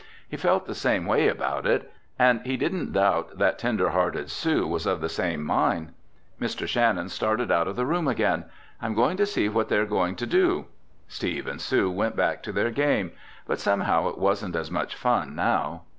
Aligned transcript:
He 0.27 0.35
felt 0.35 0.65
the 0.65 0.73
same 0.73 1.05
way 1.05 1.27
about 1.27 1.67
it. 1.67 1.93
And 2.17 2.41
he 2.43 2.57
didn't 2.57 2.91
doubt 2.91 3.37
that 3.37 3.59
tender 3.59 3.89
hearted 3.89 4.31
Sue 4.31 4.65
was 4.65 4.87
of 4.87 4.99
the 4.99 5.07
same 5.09 5.43
mind. 5.43 5.93
Mr. 6.41 6.67
Shannon 6.67 7.07
started 7.07 7.51
out 7.51 7.67
of 7.67 7.75
the 7.75 7.85
room 7.85 8.07
again. 8.07 8.45
"I'm 8.81 8.95
going 8.95 9.15
to 9.17 9.27
see 9.27 9.47
what 9.47 9.69
they 9.69 9.77
are 9.77 9.85
going 9.85 10.15
to 10.15 10.25
do." 10.25 10.65
Steve 11.07 11.45
and 11.45 11.61
Sue 11.61 11.91
went 11.91 12.15
back 12.15 12.41
to 12.41 12.51
their 12.51 12.71
game. 12.71 13.11
But 13.45 13.59
somehow 13.59 14.07
it 14.07 14.17
wasn't 14.17 14.55
as 14.55 14.71
much 14.71 14.95
fun 14.95 15.35
now. 15.35 15.83